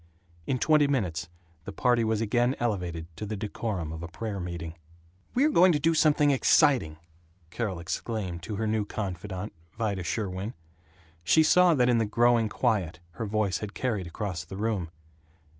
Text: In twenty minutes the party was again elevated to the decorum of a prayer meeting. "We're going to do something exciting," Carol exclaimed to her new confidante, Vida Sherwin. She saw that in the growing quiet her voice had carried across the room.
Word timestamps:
In 0.47 0.57
twenty 0.57 0.87
minutes 0.87 1.29
the 1.65 1.71
party 1.71 2.03
was 2.03 2.21
again 2.21 2.55
elevated 2.59 3.05
to 3.17 3.23
the 3.27 3.35
decorum 3.37 3.91
of 3.93 4.01
a 4.01 4.07
prayer 4.07 4.39
meeting. 4.39 4.73
"We're 5.35 5.51
going 5.51 5.71
to 5.73 5.79
do 5.79 5.93
something 5.93 6.31
exciting," 6.31 6.97
Carol 7.51 7.79
exclaimed 7.79 8.41
to 8.41 8.55
her 8.55 8.65
new 8.65 8.83
confidante, 8.83 9.53
Vida 9.77 10.01
Sherwin. 10.01 10.55
She 11.23 11.43
saw 11.43 11.75
that 11.75 11.87
in 11.87 11.99
the 11.99 12.07
growing 12.07 12.49
quiet 12.49 12.99
her 13.19 13.27
voice 13.27 13.59
had 13.59 13.75
carried 13.75 14.07
across 14.07 14.43
the 14.43 14.57
room. 14.57 14.89